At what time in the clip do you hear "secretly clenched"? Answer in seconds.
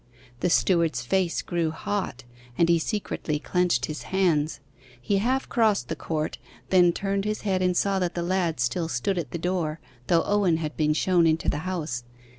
2.79-3.85